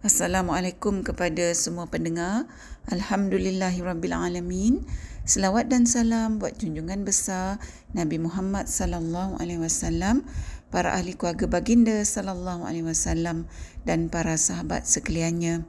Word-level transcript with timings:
Assalamualaikum 0.00 1.04
kepada 1.04 1.52
semua 1.52 1.84
pendengar. 1.84 2.48
Alhamdulillahirabbilalamin. 2.88 4.80
Selawat 5.28 5.68
dan 5.68 5.84
salam 5.84 6.40
buat 6.40 6.56
junjungan 6.56 7.04
besar 7.04 7.60
Nabi 7.92 8.16
Muhammad 8.16 8.64
sallallahu 8.64 9.36
alaihi 9.36 9.60
wasallam, 9.60 10.24
para 10.72 10.96
ahli 10.96 11.12
keluarga 11.12 11.44
baginda 11.52 12.00
sallallahu 12.00 12.64
alaihi 12.64 12.88
wasallam 12.88 13.44
dan 13.84 14.08
para 14.08 14.40
sahabat 14.40 14.88
sekaliannya. 14.88 15.68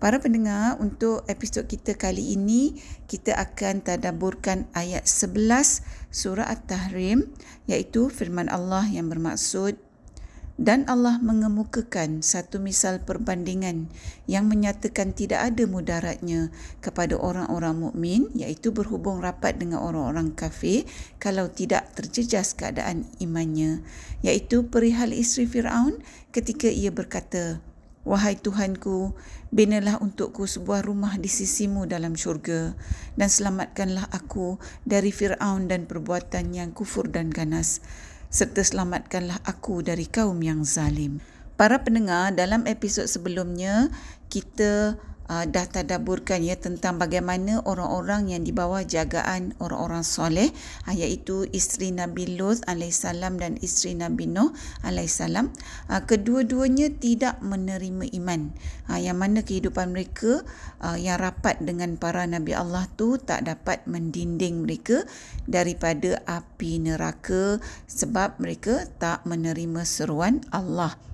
Para 0.00 0.24
pendengar, 0.24 0.80
untuk 0.80 1.28
episod 1.28 1.68
kita 1.68 2.00
kali 2.00 2.32
ini, 2.32 2.80
kita 3.12 3.36
akan 3.36 3.84
tadabburkan 3.84 4.72
ayat 4.72 5.04
11 5.04 5.84
surah 6.08 6.48
At-Tahrim 6.48 7.28
iaitu 7.68 8.08
firman 8.08 8.48
Allah 8.48 8.88
yang 8.88 9.12
bermaksud 9.12 9.89
dan 10.60 10.84
Allah 10.92 11.16
mengemukakan 11.24 12.20
satu 12.20 12.60
misal 12.60 13.00
perbandingan 13.00 13.88
yang 14.28 14.44
menyatakan 14.44 15.16
tidak 15.16 15.48
ada 15.48 15.64
mudaratnya 15.64 16.52
kepada 16.84 17.16
orang-orang 17.16 17.80
mukmin 17.80 18.28
iaitu 18.36 18.68
berhubung 18.68 19.24
rapat 19.24 19.56
dengan 19.56 19.80
orang-orang 19.80 20.36
kafir 20.36 20.84
kalau 21.16 21.48
tidak 21.48 21.88
terjejas 21.96 22.52
keadaan 22.52 23.08
imannya 23.24 23.80
iaitu 24.20 24.68
perihal 24.68 25.16
isteri 25.16 25.48
Firaun 25.48 26.04
ketika 26.28 26.68
ia 26.68 26.92
berkata 26.92 27.64
Wahai 28.00 28.32
Tuhanku, 28.32 29.12
binalah 29.52 30.00
untukku 30.00 30.48
sebuah 30.48 30.88
rumah 30.88 31.20
di 31.20 31.28
sisimu 31.28 31.84
dalam 31.84 32.16
syurga 32.16 32.72
dan 33.20 33.28
selamatkanlah 33.28 34.08
aku 34.08 34.56
dari 34.88 35.12
Fir'aun 35.12 35.68
dan 35.68 35.84
perbuatan 35.84 36.56
yang 36.56 36.72
kufur 36.72 37.12
dan 37.12 37.28
ganas 37.28 37.84
serta 38.30 38.62
selamatkanlah 38.62 39.42
aku 39.42 39.82
dari 39.82 40.06
kaum 40.06 40.38
yang 40.40 40.62
zalim. 40.62 41.18
Para 41.58 41.82
pendengar, 41.84 42.32
dalam 42.32 42.64
episod 42.64 43.04
sebelumnya 43.04 43.92
kita 44.32 44.96
uh, 45.30 45.46
dah 45.46 45.66
tadaburkan 45.70 46.42
ya 46.42 46.58
tentang 46.58 46.98
bagaimana 46.98 47.62
orang-orang 47.62 48.34
yang 48.34 48.42
di 48.42 48.50
bawah 48.50 48.82
jagaan 48.82 49.54
orang-orang 49.62 50.02
soleh 50.02 50.50
uh, 50.90 50.94
iaitu 50.94 51.46
isteri 51.54 51.94
Nabi 51.94 52.34
Lut 52.34 52.66
alaihissalam 52.66 53.38
dan 53.38 53.54
isteri 53.62 53.94
Nabi 53.94 54.26
Nuh 54.26 54.50
alaihissalam 54.82 55.54
uh, 55.86 56.02
kedua-duanya 56.02 56.90
tidak 56.98 57.38
menerima 57.38 58.10
iman 58.18 58.50
uh, 58.90 58.98
yang 58.98 59.22
mana 59.22 59.46
kehidupan 59.46 59.94
mereka 59.94 60.42
uh, 60.82 60.98
yang 60.98 61.22
rapat 61.22 61.62
dengan 61.62 61.94
para 61.94 62.26
Nabi 62.26 62.58
Allah 62.58 62.90
tu 62.98 63.14
tak 63.16 63.46
dapat 63.46 63.86
mendinding 63.86 64.66
mereka 64.66 65.06
daripada 65.46 66.18
api 66.26 66.82
neraka 66.82 67.62
sebab 67.86 68.42
mereka 68.42 68.90
tak 68.98 69.22
menerima 69.28 69.86
seruan 69.86 70.42
Allah. 70.50 71.09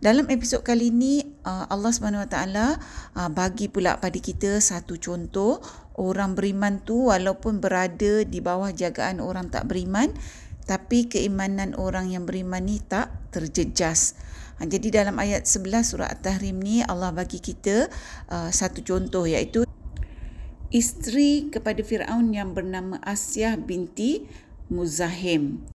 Dalam 0.00 0.32
episod 0.32 0.64
kali 0.64 0.88
ini 0.88 1.20
uh, 1.44 1.68
Allah 1.68 1.92
SWT 1.92 2.32
uh, 2.32 3.28
bagi 3.36 3.68
pula 3.68 4.00
pada 4.00 4.16
kita 4.16 4.56
satu 4.56 4.96
contoh 4.96 5.60
orang 6.00 6.32
beriman 6.32 6.80
tu 6.80 7.12
walaupun 7.12 7.60
berada 7.60 8.24
di 8.24 8.40
bawah 8.40 8.72
jagaan 8.72 9.20
orang 9.20 9.52
tak 9.52 9.68
beriman 9.68 10.08
tapi 10.64 11.04
keimanan 11.04 11.76
orang 11.76 12.08
yang 12.08 12.24
beriman 12.24 12.64
ni 12.64 12.80
tak 12.80 13.12
terjejas. 13.28 14.16
Uh, 14.56 14.64
jadi 14.64 15.04
dalam 15.04 15.20
ayat 15.20 15.44
11 15.44 15.92
surah 15.92 16.08
At-Tahrim 16.08 16.56
ni 16.56 16.80
Allah 16.80 17.12
bagi 17.12 17.36
kita 17.36 17.92
satu 18.48 18.80
contoh 18.80 19.28
iaitu 19.28 19.68
isteri 20.72 21.52
kepada 21.52 21.84
Firaun 21.84 22.32
yang 22.32 22.56
bernama 22.56 22.96
Asyah 23.04 23.60
binti 23.60 24.24
Muzahim. 24.72 25.68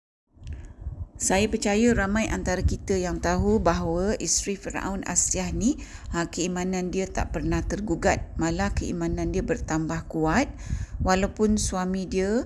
Saya 1.16 1.48
percaya 1.48 1.96
ramai 1.96 2.28
antara 2.28 2.60
kita 2.60 3.00
yang 3.00 3.24
tahu 3.24 3.64
bahawa 3.64 4.20
isteri 4.20 4.60
Firaun 4.60 5.00
Asyah 5.08 5.48
ni 5.56 5.80
ha, 6.12 6.28
keimanan 6.28 6.92
dia 6.92 7.08
tak 7.08 7.32
pernah 7.32 7.64
tergugat, 7.64 8.36
malah 8.36 8.76
keimanan 8.76 9.32
dia 9.32 9.40
bertambah 9.40 10.12
kuat 10.12 10.52
walaupun 11.00 11.56
suami 11.56 12.04
dia 12.04 12.44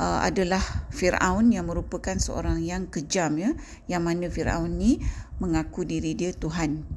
uh, 0.00 0.20
adalah 0.24 0.88
Firaun 0.88 1.52
yang 1.52 1.68
merupakan 1.68 2.16
seorang 2.16 2.64
yang 2.64 2.88
kejam 2.88 3.36
ya, 3.36 3.52
yang 3.92 4.08
mana 4.08 4.32
Firaun 4.32 4.80
ni 4.80 5.04
mengaku 5.36 5.84
diri 5.84 6.16
dia 6.16 6.32
Tuhan. 6.32 6.88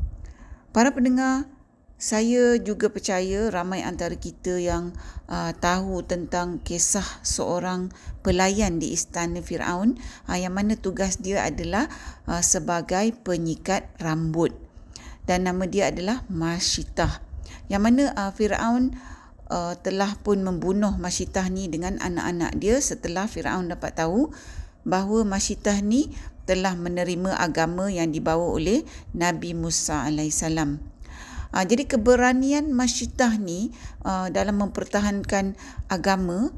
Para 0.72 0.96
pendengar, 0.96 1.44
saya 2.02 2.58
juga 2.58 2.90
percaya 2.90 3.54
ramai 3.54 3.86
antara 3.86 4.18
kita 4.18 4.58
yang 4.58 4.90
uh, 5.30 5.54
tahu 5.54 6.02
tentang 6.02 6.58
kisah 6.66 7.06
seorang 7.22 7.94
pelayan 8.26 8.82
di 8.82 8.98
istana 8.98 9.38
Firaun 9.46 10.02
uh, 10.26 10.34
yang 10.34 10.58
mana 10.58 10.74
tugas 10.74 11.22
dia 11.22 11.46
adalah 11.46 11.86
uh, 12.26 12.42
sebagai 12.42 13.14
penyikat 13.22 13.86
rambut 14.02 14.50
dan 15.30 15.46
nama 15.46 15.70
dia 15.70 15.94
adalah 15.94 16.26
Masyitah 16.26 17.22
yang 17.70 17.86
mana 17.86 18.10
uh, 18.18 18.34
Firaun 18.34 18.98
uh, 19.54 19.78
telah 19.78 20.18
pun 20.26 20.42
membunuh 20.42 20.98
Masyitah 20.98 21.54
ni 21.54 21.70
dengan 21.70 22.02
anak-anak 22.02 22.58
dia 22.58 22.82
setelah 22.82 23.30
Firaun 23.30 23.70
dapat 23.70 23.94
tahu 23.94 24.34
bahawa 24.90 25.22
Masyitah 25.22 25.86
ni 25.86 26.10
telah 26.50 26.74
menerima 26.74 27.38
agama 27.38 27.94
yang 27.94 28.10
dibawa 28.10 28.50
oleh 28.50 28.82
Nabi 29.14 29.54
Musa 29.54 30.10
alaihissalam. 30.10 30.82
Uh, 31.52 31.68
jadi 31.68 31.84
keberanian 31.84 32.72
masyitah 32.72 33.36
ni 33.36 33.76
uh, 34.08 34.32
dalam 34.32 34.64
mempertahankan 34.64 35.60
agama 35.92 36.56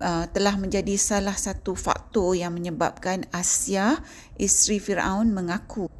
uh, 0.00 0.24
telah 0.32 0.56
menjadi 0.56 0.96
salah 0.96 1.36
satu 1.36 1.76
faktor 1.76 2.32
yang 2.32 2.56
menyebabkan 2.56 3.28
Asia 3.36 4.00
isteri 4.40 4.80
Firaun 4.80 5.36
mengaku 5.36 5.92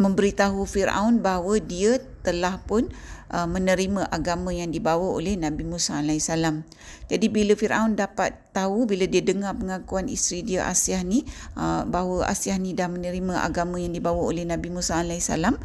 memberitahu 0.00 0.64
Firaun 0.64 1.20
bahawa 1.20 1.60
dia 1.60 2.00
telah 2.24 2.56
pun 2.64 2.88
uh, 3.28 3.44
menerima 3.44 4.08
agama 4.08 4.48
yang 4.48 4.72
dibawa 4.72 5.12
oleh 5.12 5.36
Nabi 5.36 5.68
Musa 5.68 6.00
alaihissalam. 6.00 6.64
Jadi 7.12 7.26
bila 7.28 7.52
Firaun 7.52 8.00
dapat 8.00 8.32
tahu 8.56 8.88
bila 8.88 9.04
dia 9.04 9.20
dengar 9.20 9.52
pengakuan 9.60 10.08
isteri 10.08 10.40
dia 10.40 10.64
Asia 10.64 11.04
ni 11.04 11.28
uh, 11.60 11.84
bahawa 11.84 12.24
Asia 12.32 12.56
ni 12.56 12.72
dah 12.72 12.88
menerima 12.88 13.44
agama 13.44 13.76
yang 13.76 13.92
dibawa 13.92 14.24
oleh 14.24 14.48
Nabi 14.48 14.72
Musa 14.72 15.04
alaihissalam, 15.04 15.60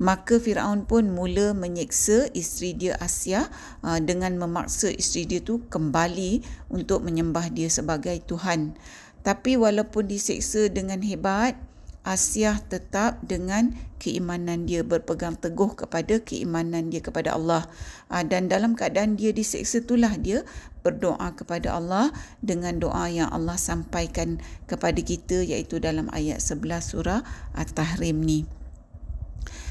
maka 0.00 0.40
Firaun 0.40 0.88
pun 0.88 1.12
mula 1.12 1.52
menyeksa 1.52 2.32
isteri 2.32 2.72
dia 2.72 2.96
Asia 2.96 3.52
uh, 3.84 4.00
dengan 4.00 4.40
memaksa 4.40 4.88
isteri 4.88 5.28
dia 5.28 5.44
tu 5.44 5.60
kembali 5.68 6.40
untuk 6.72 7.04
menyembah 7.04 7.52
dia 7.52 7.68
sebagai 7.68 8.16
tuhan 8.24 8.74
tapi 9.20 9.60
walaupun 9.60 10.08
diseksa 10.08 10.72
dengan 10.72 11.04
hebat 11.04 11.60
Asia 12.00 12.56
tetap 12.72 13.20
dengan 13.20 13.76
keimanan 14.00 14.64
dia 14.64 14.80
berpegang 14.80 15.36
teguh 15.36 15.76
kepada 15.76 16.16
keimanan 16.24 16.88
dia 16.88 17.04
kepada 17.04 17.36
Allah 17.36 17.68
uh, 18.08 18.24
dan 18.24 18.48
dalam 18.48 18.72
keadaan 18.72 19.20
dia 19.20 19.36
diseksa 19.36 19.84
itulah 19.84 20.16
dia 20.16 20.48
berdoa 20.80 21.36
kepada 21.36 21.76
Allah 21.76 22.08
dengan 22.40 22.80
doa 22.80 23.04
yang 23.12 23.28
Allah 23.28 23.60
sampaikan 23.60 24.40
kepada 24.64 24.96
kita 25.04 25.44
iaitu 25.44 25.76
dalam 25.76 26.08
ayat 26.16 26.40
11 26.40 26.80
surah 26.80 27.20
At-Tahrim 27.52 28.16
ni. 28.24 28.48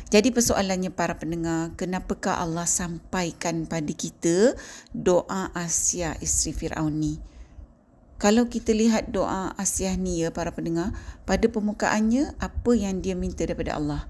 Jadi 0.10 0.34
persoalannya 0.34 0.90
para 0.90 1.22
pendengar, 1.22 1.78
kenapakah 1.78 2.42
Allah 2.42 2.66
sampaikan 2.66 3.70
pada 3.70 3.94
kita 3.94 4.58
doa 4.90 5.54
Asia 5.54 6.18
isteri 6.18 6.58
Firaun 6.58 6.98
ni? 6.98 7.22
Kalau 8.18 8.50
kita 8.50 8.74
lihat 8.74 9.14
doa 9.14 9.54
Asia 9.54 9.94
ni 9.94 10.26
ya 10.26 10.34
para 10.34 10.50
pendengar, 10.50 10.98
pada 11.30 11.46
permukaannya 11.46 12.36
apa 12.42 12.72
yang 12.74 13.06
dia 13.06 13.14
minta 13.14 13.46
daripada 13.46 13.78
Allah? 13.78 14.10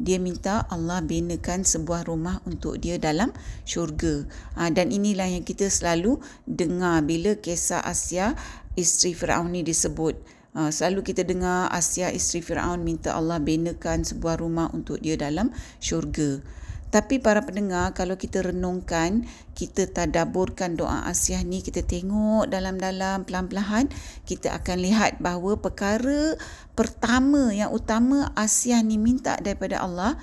Dia 0.00 0.16
minta 0.16 0.64
Allah 0.72 1.04
binakan 1.04 1.68
sebuah 1.68 2.08
rumah 2.08 2.40
untuk 2.48 2.80
dia 2.80 2.96
dalam 2.96 3.32
syurga. 3.68 4.24
Ha, 4.56 4.72
dan 4.72 4.88
inilah 4.88 5.28
yang 5.28 5.44
kita 5.44 5.68
selalu 5.68 6.16
dengar 6.48 7.04
bila 7.04 7.36
kisah 7.36 7.84
Asia 7.84 8.36
isteri 8.72 9.12
Firaun 9.12 9.52
ni 9.52 9.60
disebut. 9.64 10.35
Ha, 10.56 10.72
selalu 10.72 11.04
kita 11.04 11.20
dengar 11.20 11.68
Asia 11.68 12.08
isteri 12.08 12.40
Firaun 12.40 12.80
minta 12.80 13.12
Allah 13.12 13.36
binakan 13.36 14.08
sebuah 14.08 14.40
rumah 14.40 14.72
untuk 14.72 14.96
dia 15.04 15.12
dalam 15.20 15.52
syurga. 15.84 16.40
Tapi 16.88 17.20
para 17.20 17.44
pendengar, 17.44 17.92
kalau 17.92 18.16
kita 18.16 18.40
renungkan, 18.40 19.28
kita 19.52 19.84
tadaburkan 19.84 20.80
doa 20.80 21.04
Asia 21.04 21.44
ni, 21.44 21.60
kita 21.60 21.84
tengok 21.84 22.48
dalam-dalam 22.48 23.28
pelan-pelan, 23.28 23.92
kita 24.24 24.56
akan 24.56 24.80
lihat 24.80 25.20
bahawa 25.20 25.60
perkara 25.60 26.40
pertama 26.72 27.52
yang 27.52 27.68
utama 27.68 28.32
Asia 28.32 28.80
ni 28.80 28.96
minta 28.96 29.36
daripada 29.36 29.84
Allah 29.84 30.16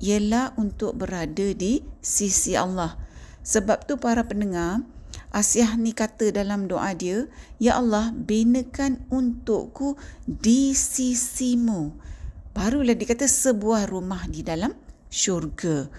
ialah 0.00 0.56
untuk 0.56 0.96
berada 0.96 1.52
di 1.52 1.84
sisi 2.00 2.56
Allah. 2.56 2.96
Sebab 3.44 3.84
tu 3.84 4.00
para 4.00 4.24
pendengar, 4.24 4.80
Asyah 5.28 5.76
ni 5.76 5.92
kata 5.92 6.32
dalam 6.32 6.72
doa 6.72 6.96
dia, 6.96 7.28
Ya 7.60 7.76
Allah, 7.76 8.16
binakan 8.16 9.04
untukku 9.12 10.00
di 10.24 10.72
sisimu. 10.72 11.92
Barulah 12.56 12.96
dia 12.96 13.12
kata 13.12 13.28
sebuah 13.28 13.92
rumah 13.92 14.24
di 14.24 14.40
dalam 14.40 14.72
syurga. 15.12 15.92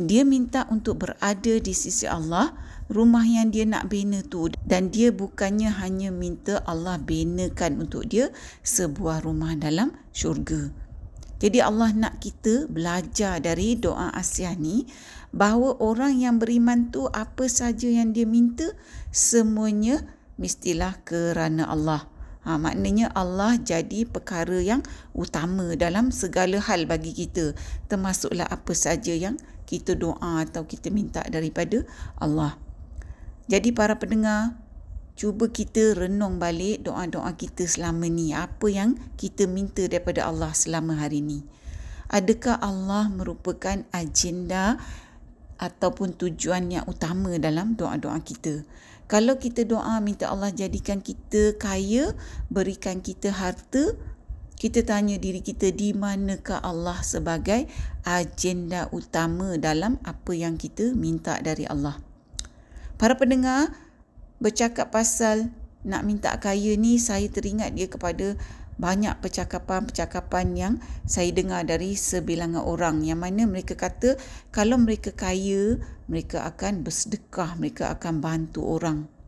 Dia 0.00 0.24
minta 0.24 0.64
untuk 0.72 1.04
berada 1.04 1.54
di 1.60 1.76
sisi 1.76 2.08
Allah, 2.08 2.56
rumah 2.88 3.28
yang 3.28 3.52
dia 3.52 3.68
nak 3.68 3.92
bina 3.92 4.24
tu. 4.24 4.48
Dan 4.64 4.88
dia 4.88 5.12
bukannya 5.12 5.68
hanya 5.76 6.08
minta 6.08 6.64
Allah 6.64 6.96
binakan 6.96 7.84
untuk 7.84 8.08
dia 8.08 8.32
sebuah 8.64 9.20
rumah 9.20 9.52
dalam 9.60 9.92
syurga. 10.16 10.72
Jadi 11.40 11.56
Allah 11.60 11.92
nak 11.96 12.20
kita 12.20 12.68
belajar 12.68 13.40
dari 13.40 13.72
doa 13.72 14.12
Asia 14.12 14.52
ni 14.52 14.84
bahawa 15.30 15.78
orang 15.78 16.18
yang 16.18 16.36
beriman 16.42 16.90
tu 16.90 17.06
apa 17.10 17.46
saja 17.46 17.86
yang 17.86 18.10
dia 18.10 18.26
minta 18.26 18.66
semuanya 19.14 20.02
mestilah 20.40 20.98
kerana 21.06 21.70
Allah. 21.70 22.10
Ha, 22.40 22.56
maknanya 22.56 23.12
Allah 23.12 23.60
jadi 23.60 24.08
perkara 24.08 24.64
yang 24.64 24.80
utama 25.12 25.76
dalam 25.76 26.08
segala 26.08 26.56
hal 26.56 26.88
bagi 26.88 27.12
kita. 27.12 27.52
Termasuklah 27.92 28.48
apa 28.48 28.72
saja 28.72 29.12
yang 29.12 29.36
kita 29.68 29.92
doa 29.92 30.42
atau 30.42 30.64
kita 30.64 30.88
minta 30.88 31.20
daripada 31.28 31.84
Allah. 32.16 32.56
Jadi 33.46 33.76
para 33.76 34.00
pendengar, 34.00 34.56
cuba 35.20 35.52
kita 35.52 35.92
renung 35.92 36.40
balik 36.40 36.88
doa-doa 36.88 37.36
kita 37.36 37.68
selama 37.68 38.08
ni. 38.08 38.32
Apa 38.32 38.72
yang 38.72 38.96
kita 39.20 39.44
minta 39.44 39.84
daripada 39.84 40.24
Allah 40.24 40.56
selama 40.56 40.96
hari 40.96 41.20
ni. 41.20 41.44
Adakah 42.10 42.58
Allah 42.58 43.06
merupakan 43.12 43.86
agenda 43.94 44.80
ataupun 45.60 46.16
tujuan 46.16 46.72
yang 46.72 46.88
utama 46.88 47.36
dalam 47.36 47.76
doa-doa 47.76 48.16
kita? 48.24 48.64
Kalau 49.10 49.36
kita 49.36 49.68
doa 49.68 50.00
minta 50.00 50.32
Allah 50.32 50.54
jadikan 50.54 51.04
kita 51.04 51.58
kaya, 51.60 52.16
berikan 52.48 53.04
kita 53.04 53.28
harta, 53.28 53.98
kita 54.60 54.86
tanya 54.86 55.16
diri 55.16 55.40
kita 55.40 55.72
di 55.72 55.96
manakah 55.96 56.60
Allah 56.60 57.00
sebagai 57.04 57.68
agenda 58.04 58.88
utama 58.92 59.60
dalam 59.60 59.96
apa 60.06 60.32
yang 60.36 60.54
kita 60.60 60.92
minta 60.94 61.36
dari 61.40 61.66
Allah. 61.66 61.98
Para 63.00 63.16
pendengar, 63.16 63.72
bercakap 64.40 64.92
pasal 64.92 65.48
nak 65.80 66.04
minta 66.04 66.36
kaya 66.36 66.76
ni 66.76 67.00
saya 67.00 67.24
teringat 67.32 67.72
dia 67.72 67.88
kepada 67.88 68.36
banyak 68.80 69.20
percakapan-percakapan 69.20 70.46
yang 70.56 70.74
saya 71.04 71.28
dengar 71.36 71.68
dari 71.68 71.92
sebilangan 72.00 72.64
orang 72.64 73.04
yang 73.04 73.20
mana 73.20 73.44
mereka 73.44 73.76
kata 73.76 74.16
kalau 74.48 74.80
mereka 74.80 75.12
kaya, 75.12 75.76
mereka 76.08 76.48
akan 76.48 76.80
bersedekah, 76.80 77.60
mereka 77.60 77.92
akan 77.92 78.24
bantu 78.24 78.64
orang. 78.64 79.20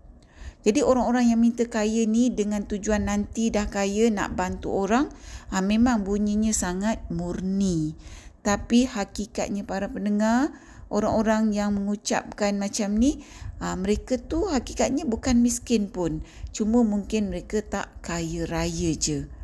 Jadi 0.62 0.78
orang-orang 0.80 1.34
yang 1.34 1.40
minta 1.42 1.66
kaya 1.66 2.06
ni 2.06 2.30
dengan 2.30 2.64
tujuan 2.64 3.10
nanti 3.10 3.50
dah 3.50 3.66
kaya 3.66 4.08
nak 4.08 4.38
bantu 4.38 4.72
orang, 4.72 5.10
ha, 5.50 5.58
memang 5.58 6.06
bunyinya 6.06 6.54
sangat 6.54 7.02
murni. 7.10 7.98
Tapi 8.46 8.86
hakikatnya 8.86 9.66
para 9.66 9.90
pendengar, 9.90 10.54
orang-orang 10.86 11.50
yang 11.50 11.74
mengucapkan 11.74 12.62
macam 12.62 12.94
ni, 12.94 13.26
ha, 13.58 13.74
mereka 13.74 14.22
tu 14.22 14.46
hakikatnya 14.46 15.02
bukan 15.02 15.42
miskin 15.42 15.90
pun. 15.90 16.22
Cuma 16.54 16.86
mungkin 16.86 17.34
mereka 17.34 17.58
tak 17.66 17.90
kaya 17.98 18.46
raya 18.46 18.94
je. 18.94 19.41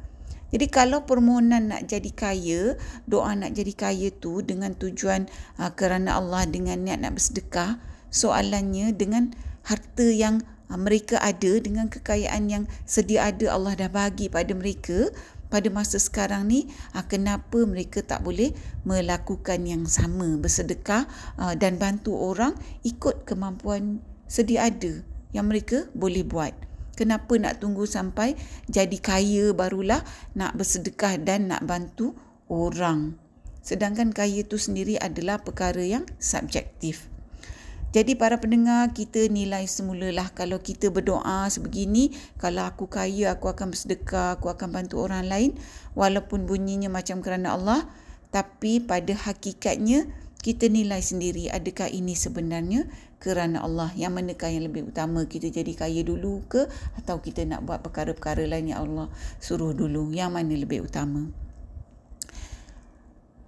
Jadi 0.48 0.66
kalau 0.72 1.04
permohonan 1.04 1.68
nak 1.68 1.92
jadi 1.92 2.10
kaya, 2.12 2.60
doa 3.04 3.36
nak 3.36 3.52
jadi 3.52 3.72
kaya 3.76 4.08
tu 4.08 4.40
dengan 4.40 4.72
tujuan 4.72 5.28
uh, 5.60 5.68
kerana 5.76 6.16
Allah 6.16 6.48
dengan 6.48 6.80
niat 6.80 7.04
nak 7.04 7.20
bersedekah, 7.20 7.76
soalannya 8.08 8.96
dengan 8.96 9.36
harta 9.68 10.08
yang 10.08 10.40
uh, 10.72 10.80
mereka 10.80 11.20
ada 11.20 11.60
dengan 11.60 11.92
kekayaan 11.92 12.48
yang 12.48 12.64
sedia 12.88 13.28
ada 13.28 13.52
Allah 13.52 13.76
dah 13.76 13.90
bagi 13.92 14.32
pada 14.32 14.56
mereka 14.56 15.12
pada 15.48 15.68
masa 15.72 15.96
sekarang 15.96 16.48
ni 16.48 16.68
uh, 16.92 17.04
kenapa 17.04 17.64
mereka 17.64 18.04
tak 18.04 18.24
boleh 18.24 18.52
melakukan 18.84 19.64
yang 19.64 19.84
sama 19.84 20.36
bersedekah 20.40 21.08
uh, 21.40 21.52
dan 21.56 21.76
bantu 21.76 22.16
orang 22.16 22.56
ikut 22.84 23.28
kemampuan 23.28 24.00
sedia 24.28 24.68
ada 24.68 25.04
yang 25.32 25.48
mereka 25.48 25.88
boleh 25.92 26.24
buat. 26.24 26.67
Kenapa 26.98 27.38
nak 27.38 27.62
tunggu 27.62 27.86
sampai 27.86 28.34
jadi 28.66 28.98
kaya 28.98 29.54
barulah 29.54 30.02
nak 30.34 30.58
bersedekah 30.58 31.14
dan 31.22 31.46
nak 31.46 31.62
bantu 31.62 32.18
orang. 32.50 33.14
Sedangkan 33.62 34.10
kaya 34.10 34.42
itu 34.42 34.58
sendiri 34.58 34.98
adalah 34.98 35.38
perkara 35.46 35.78
yang 35.78 36.02
subjektif. 36.18 37.06
Jadi 37.88 38.18
para 38.18 38.36
pendengar 38.36 38.92
kita 38.92 39.30
nilai 39.30 39.64
semulalah 39.64 40.28
kalau 40.34 40.58
kita 40.60 40.90
berdoa 40.90 41.48
sebegini, 41.48 42.12
kalau 42.36 42.66
aku 42.66 42.90
kaya 42.90 43.32
aku 43.32 43.48
akan 43.48 43.72
bersedekah, 43.72 44.36
aku 44.36 44.50
akan 44.52 44.74
bantu 44.74 45.00
orang 45.00 45.24
lain 45.24 45.50
walaupun 45.96 46.44
bunyinya 46.44 46.92
macam 46.92 47.24
kerana 47.24 47.56
Allah, 47.56 47.88
tapi 48.28 48.84
pada 48.84 49.14
hakikatnya 49.16 50.04
kita 50.48 50.72
nilai 50.72 51.04
sendiri 51.04 51.52
adakah 51.52 51.92
ini 51.92 52.16
sebenarnya 52.16 52.88
kerana 53.20 53.60
Allah 53.60 53.92
yang 53.92 54.16
manakah 54.16 54.48
yang 54.48 54.64
lebih 54.64 54.88
utama? 54.88 55.28
Kita 55.28 55.52
jadi 55.52 55.76
kaya 55.76 56.00
dulu 56.00 56.40
ke 56.48 56.64
atau 56.96 57.20
kita 57.20 57.44
nak 57.44 57.68
buat 57.68 57.84
perkara-perkara 57.84 58.48
lain 58.48 58.72
yang 58.72 58.88
Allah 58.88 59.12
suruh 59.44 59.76
dulu? 59.76 60.08
Yang 60.08 60.30
mana 60.32 60.54
lebih 60.56 60.88
utama? 60.88 61.28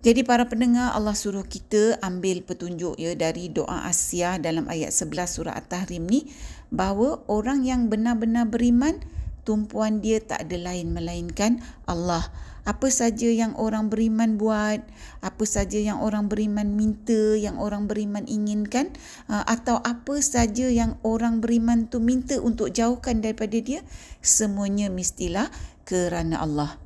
Jadi 0.05 0.29
para 0.29 0.45
pendengar 0.45 0.93
Allah 0.93 1.17
suruh 1.17 1.49
kita 1.49 1.97
ambil 2.05 2.45
petunjuk 2.45 3.01
ya 3.01 3.17
dari 3.17 3.49
doa 3.49 3.89
Asia 3.89 4.37
dalam 4.37 4.69
ayat 4.69 4.93
11 4.93 5.25
surah 5.25 5.57
At-Tahrim 5.57 6.05
ni 6.05 6.29
bahawa 6.69 7.25
orang 7.33 7.65
yang 7.65 7.89
benar-benar 7.89 8.45
beriman 8.53 9.01
tumpuan 9.49 10.05
dia 10.05 10.21
tak 10.21 10.45
ada 10.45 10.57
lain 10.69 10.93
melainkan 10.93 11.65
Allah 11.89 12.29
apa 12.71 12.87
saja 12.87 13.27
yang 13.27 13.59
orang 13.59 13.91
beriman 13.91 14.39
buat, 14.39 14.79
apa 15.27 15.43
saja 15.43 15.83
yang 15.83 15.99
orang 15.99 16.31
beriman 16.31 16.79
minta, 16.79 17.35
yang 17.35 17.59
orang 17.59 17.91
beriman 17.91 18.23
inginkan 18.31 18.95
uh, 19.27 19.43
atau 19.43 19.83
apa 19.83 20.23
saja 20.23 20.71
yang 20.71 20.95
orang 21.03 21.43
beriman 21.43 21.91
tu 21.91 21.99
minta 21.99 22.39
untuk 22.39 22.71
jauhkan 22.71 23.19
daripada 23.19 23.59
dia, 23.59 23.83
semuanya 24.23 24.87
mestilah 24.87 25.51
kerana 25.83 26.39
Allah. 26.47 26.79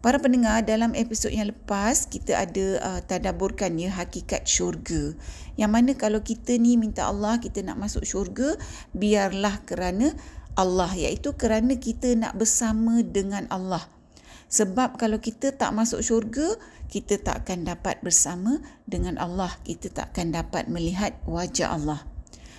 Para 0.00 0.16
pendengar, 0.16 0.64
dalam 0.64 0.96
episod 0.96 1.28
yang 1.28 1.52
lepas 1.52 2.08
kita 2.08 2.48
ada 2.48 2.66
uh, 2.80 3.00
tadaburkan 3.04 3.76
ya 3.76 3.92
hakikat 3.92 4.48
syurga. 4.48 5.12
Yang 5.60 5.70
mana 5.74 5.90
kalau 5.98 6.24
kita 6.24 6.56
ni 6.56 6.80
minta 6.80 7.04
Allah 7.04 7.36
kita 7.36 7.60
nak 7.60 7.76
masuk 7.76 8.06
syurga, 8.08 8.56
biarlah 8.96 9.60
kerana 9.68 10.16
Allah 10.56 10.88
iaitu 10.96 11.36
kerana 11.36 11.76
kita 11.76 12.16
nak 12.16 12.38
bersama 12.38 13.04
dengan 13.04 13.50
Allah. 13.52 13.97
Sebab 14.48 14.96
kalau 14.96 15.20
kita 15.20 15.52
tak 15.52 15.76
masuk 15.76 16.00
syurga, 16.00 16.56
kita 16.88 17.20
tak 17.20 17.44
akan 17.44 17.68
dapat 17.68 18.00
bersama 18.00 18.64
dengan 18.88 19.20
Allah. 19.20 19.52
Kita 19.64 19.92
tak 19.92 20.16
akan 20.16 20.32
dapat 20.32 20.72
melihat 20.72 21.20
wajah 21.28 21.76
Allah. 21.76 22.00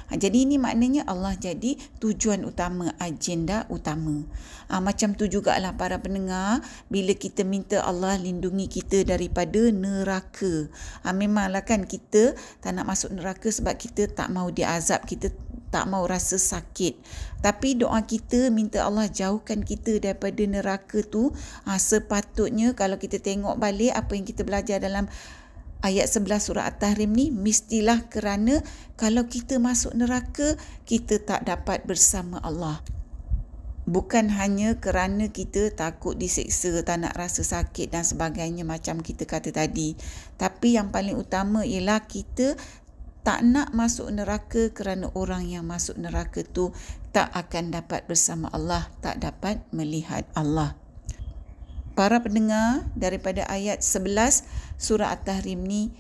Ha, 0.09 0.18
jadi 0.18 0.41
ini 0.41 0.57
maknanya 0.57 1.06
Allah 1.06 1.38
jadi 1.38 1.77
tujuan 2.01 2.41
utama, 2.41 2.97
agenda 2.97 3.69
utama. 3.69 4.25
Ha, 4.65 4.81
macam 4.81 5.13
tu 5.13 5.30
jugalah 5.30 5.77
para 5.77 6.01
pendengar, 6.01 6.65
bila 6.89 7.13
kita 7.13 7.45
minta 7.45 7.86
Allah 7.86 8.18
lindungi 8.18 8.65
kita 8.65 9.06
daripada 9.06 9.69
neraka. 9.69 10.65
Ha, 11.06 11.13
memanglah 11.13 11.62
kan 11.62 11.85
kita 11.85 12.33
tak 12.57 12.73
nak 12.73 12.90
masuk 12.90 13.14
neraka 13.14 13.54
sebab 13.54 13.78
kita 13.78 14.09
tak 14.09 14.33
mau 14.33 14.49
diazab, 14.49 15.06
kita 15.06 15.30
tak 15.69 15.90
mau 15.90 16.06
rasa 16.06 16.35
sakit. 16.35 16.97
Tapi 17.40 17.80
doa 17.80 18.04
kita 18.04 18.52
minta 18.52 18.83
Allah 18.83 19.07
jauhkan 19.07 19.64
kita 19.64 20.02
daripada 20.04 20.44
neraka 20.44 21.06
tu. 21.06 21.31
Ha, 21.69 21.80
sepatutnya 21.80 22.76
kalau 22.76 22.99
kita 22.99 23.21
tengok 23.21 23.56
balik 23.56 23.95
apa 23.95 24.11
yang 24.18 24.26
kita 24.28 24.44
belajar 24.44 24.83
dalam 24.83 25.07
ayat 25.80 26.11
11 26.11 26.44
surah 26.44 26.68
At-Tahrim 26.68 27.16
ni 27.16 27.31
mestilah 27.31 28.11
kerana 28.11 28.59
kalau 28.99 29.31
kita 29.31 29.57
masuk 29.64 29.95
neraka 29.95 30.59
kita 30.83 31.23
tak 31.23 31.47
dapat 31.47 31.88
bersama 31.88 32.44
Allah. 32.44 32.83
Bukan 33.90 34.30
hanya 34.38 34.78
kerana 34.78 35.33
kita 35.33 35.73
takut 35.73 36.14
diseksa, 36.14 36.85
tak 36.85 37.02
nak 37.02 37.18
rasa 37.18 37.42
sakit 37.42 37.90
dan 37.90 38.06
sebagainya 38.06 38.61
macam 38.61 39.02
kita 39.02 39.26
kata 39.26 39.49
tadi. 39.49 39.97
Tapi 40.38 40.78
yang 40.78 40.94
paling 40.94 41.18
utama 41.18 41.66
ialah 41.66 42.06
kita 42.06 42.54
tak 43.30 43.45
nak 43.45 43.78
masuk 43.78 44.09
neraka 44.09 44.74
kerana 44.74 45.14
orang 45.14 45.45
yang 45.45 45.62
masuk 45.62 46.02
neraka 46.02 46.42
tu 46.42 46.74
tak 47.14 47.30
akan 47.30 47.69
dapat 47.69 48.09
bersama 48.09 48.50
Allah, 48.50 48.90
tak 49.06 49.21
dapat 49.21 49.62
melihat 49.69 50.26
Allah. 50.33 50.74
Para 51.94 52.26
pendengar 52.26 52.90
daripada 52.98 53.45
ayat 53.45 53.86
11 53.86 54.50
surah 54.81 55.14
At-Tahrim 55.14 55.62
ni 55.62 55.94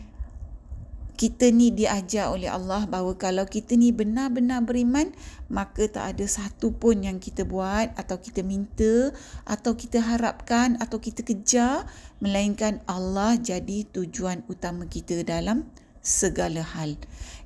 kita 1.21 1.53
ni 1.53 1.69
diajar 1.69 2.33
oleh 2.33 2.49
Allah 2.49 2.89
bahawa 2.89 3.13
kalau 3.13 3.45
kita 3.45 3.77
ni 3.77 3.93
benar-benar 3.93 4.65
beriman 4.65 5.13
maka 5.53 5.85
tak 5.85 6.17
ada 6.17 6.25
satu 6.25 6.73
pun 6.73 7.05
yang 7.05 7.21
kita 7.21 7.45
buat 7.45 7.93
atau 7.93 8.17
kita 8.17 8.41
minta 8.41 9.13
atau 9.45 9.77
kita 9.77 10.01
harapkan 10.01 10.81
atau 10.81 10.97
kita 10.97 11.21
kejar 11.21 11.85
melainkan 12.25 12.81
Allah 12.89 13.37
jadi 13.37 13.85
tujuan 13.93 14.49
utama 14.49 14.89
kita 14.89 15.21
dalam 15.21 15.69
segala 16.01 16.63
hal. 16.63 16.95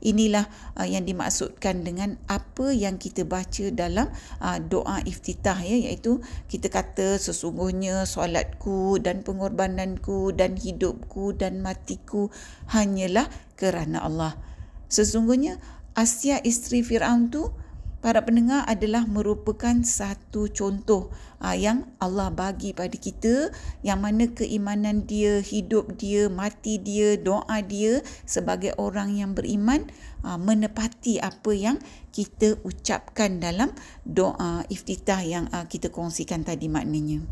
Inilah 0.03 0.51
uh, 0.75 0.83
yang 0.83 1.07
dimaksudkan 1.07 1.88
dengan 1.88 2.19
apa 2.27 2.75
yang 2.75 3.00
kita 3.00 3.24
baca 3.24 3.72
dalam 3.72 4.12
uh, 4.43 4.60
doa 4.60 5.00
iftitah 5.07 5.55
ya 5.63 5.89
iaitu 5.89 6.19
kita 6.51 6.67
kata 6.67 7.15
sesungguhnya 7.15 8.03
solatku 8.03 9.00
dan 9.00 9.24
pengorbananku 9.24 10.36
dan 10.36 10.60
hidupku 10.60 11.31
dan 11.39 11.63
matiku 11.63 12.27
hanyalah 12.67 13.31
kerana 13.55 14.03
Allah. 14.03 14.36
Sesungguhnya 14.91 15.57
Asia 15.95 16.41
isteri 16.43 16.83
Firaun 16.83 17.31
tu 17.31 17.50
para 18.03 18.19
pendengar 18.27 18.67
adalah 18.67 19.07
merupakan 19.07 19.79
satu 19.79 20.51
contoh 20.51 21.07
uh, 21.39 21.55
yang 21.55 21.88
Allah 22.03 22.27
bagi 22.36 22.75
pada 22.75 22.91
kita 23.00 23.48
yang 23.79 24.03
mana 24.03 24.27
keimanan 24.27 25.07
dia, 25.07 25.39
hidup 25.39 25.95
dia, 25.95 26.27
mati 26.27 26.83
dia, 26.83 27.15
doa 27.15 27.63
dia 27.63 28.03
sebagai 28.27 28.75
orang 28.75 29.15
yang 29.15 29.31
beriman 29.31 29.88
uh, 30.27 30.36
menepati 30.36 31.24
apa 31.24 31.55
yang 31.55 31.79
kita 32.12 32.60
ucapkan 32.67 33.39
dalam 33.39 33.72
doa 34.03 34.67
iftitah 34.67 35.24
yang 35.24 35.48
uh, 35.55 35.63
kita 35.72 35.88
kongsikan 35.88 36.43
tadi 36.43 36.67
maknanya. 36.67 37.24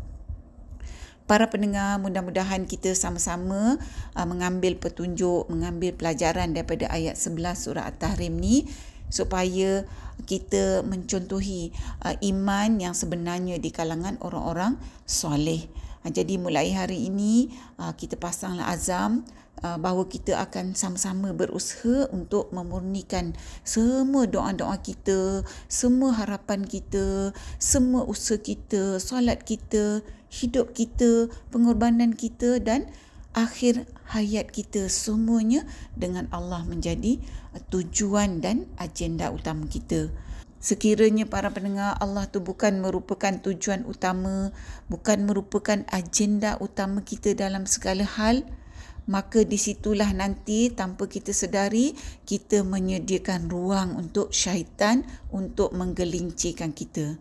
Para 1.22 1.46
pendengar, 1.48 2.02
mudah-mudahan 2.02 2.66
kita 2.66 2.96
sama-sama 2.96 3.76
uh, 4.16 4.26
mengambil 4.26 4.80
petunjuk, 4.80 5.46
mengambil 5.52 5.94
pelajaran 5.94 6.50
daripada 6.56 6.88
ayat 6.88 7.14
11 7.14 7.60
surah 7.60 7.84
At-Tahrim 7.88 8.40
ni 8.40 8.66
supaya 9.12 9.84
kita 10.24 10.80
mencontohi 10.88 11.76
uh, 12.00 12.16
iman 12.32 12.80
yang 12.80 12.96
sebenarnya 12.96 13.60
di 13.60 13.68
kalangan 13.68 14.16
orang-orang 14.24 14.80
soleh. 15.04 15.68
Uh, 16.00 16.08
jadi 16.08 16.40
mulai 16.40 16.72
hari 16.72 17.12
ini 17.12 17.52
uh, 17.76 17.92
kita 17.92 18.16
pasanglah 18.16 18.72
azam 18.72 19.28
uh, 19.60 19.76
bahawa 19.76 20.08
kita 20.08 20.40
akan 20.40 20.72
sama-sama 20.72 21.36
berusaha 21.36 22.08
untuk 22.10 22.48
memurnikan 22.50 23.36
semua 23.62 24.24
doa-doa 24.24 24.80
kita, 24.80 25.44
semua 25.68 26.16
harapan 26.16 26.64
kita, 26.64 27.36
semua 27.60 28.08
usaha 28.08 28.40
kita, 28.40 28.96
solat 28.98 29.44
kita, 29.44 30.00
hidup 30.32 30.72
kita, 30.72 31.28
pengorbanan 31.52 32.16
kita 32.16 32.56
dan 32.56 32.88
akhir 33.32 33.88
hayat 34.12 34.52
kita 34.52 34.88
semuanya 34.92 35.64
dengan 35.96 36.28
Allah 36.32 36.64
menjadi 36.68 37.20
tujuan 37.72 38.44
dan 38.44 38.68
agenda 38.76 39.32
utama 39.32 39.68
kita. 39.68 40.12
Sekiranya 40.62 41.26
para 41.26 41.50
pendengar 41.50 41.98
Allah 41.98 42.30
tu 42.30 42.38
bukan 42.38 42.78
merupakan 42.78 43.34
tujuan 43.42 43.82
utama, 43.82 44.54
bukan 44.86 45.26
merupakan 45.26 45.82
agenda 45.90 46.54
utama 46.62 47.02
kita 47.02 47.34
dalam 47.34 47.66
segala 47.66 48.06
hal, 48.06 48.46
maka 49.10 49.42
di 49.42 49.58
situlah 49.58 50.14
nanti 50.14 50.70
tanpa 50.70 51.10
kita 51.10 51.34
sedari 51.34 51.98
kita 52.22 52.62
menyediakan 52.62 53.50
ruang 53.50 53.98
untuk 53.98 54.30
syaitan 54.30 55.02
untuk 55.34 55.74
menggelincirkan 55.74 56.70
kita. 56.70 57.18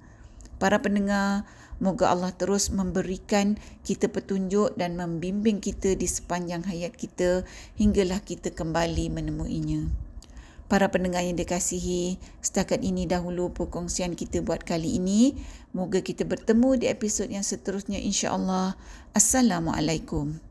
Para 0.62 0.77
pendengar, 0.77 1.50
Moga 1.82 2.14
Allah 2.14 2.30
terus 2.30 2.70
memberikan 2.70 3.58
kita 3.82 4.06
petunjuk 4.06 4.78
dan 4.78 4.94
membimbing 4.94 5.58
kita 5.58 5.98
di 5.98 6.06
sepanjang 6.06 6.62
hayat 6.70 6.94
kita 6.94 7.42
hinggalah 7.82 8.22
kita 8.22 8.54
kembali 8.54 9.10
menemuinya. 9.10 9.90
Para 10.70 10.94
pendengar 10.94 11.26
yang 11.26 11.42
dikasihi, 11.42 12.22
setakat 12.40 12.86
ini 12.86 13.10
dahulu 13.10 13.50
perkongsian 13.50 14.14
kita 14.14 14.46
buat 14.46 14.62
kali 14.62 15.02
ini. 15.02 15.34
Moga 15.74 16.06
kita 16.06 16.22
bertemu 16.22 16.80
di 16.80 16.86
episod 16.86 17.28
yang 17.28 17.44
seterusnya 17.44 17.98
insya-Allah. 17.98 18.78
Assalamualaikum. 19.18 20.50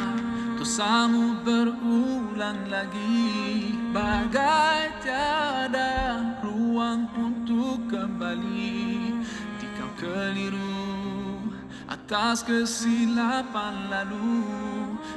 dosamu 0.61 1.41
berulang 1.41 2.69
lagi 2.69 3.73
Bagai 3.89 4.93
tiada 5.01 6.37
ruang 6.45 7.09
untuk 7.17 7.89
kembali. 7.89 9.09
Jika 9.57 9.89
keliru 9.97 11.49
atas 11.89 12.45
kesilapan 12.45 13.89
lalu 13.89 14.45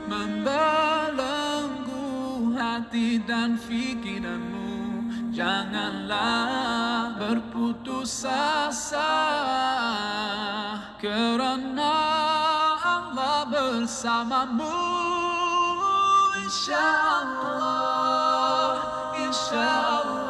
Membelenggu 0.09 1.37
hati 2.57 3.21
dan 3.29 3.61
fikiranmu 3.61 4.65
Janganlah 5.29 7.21
berputus 7.21 8.25
asa. 8.25 9.19
Kerana 11.03 11.99
Allah 12.81 13.43
bersamamu 13.51 15.24
insyaallah 16.45 17.57
insyaallah 19.25 20.24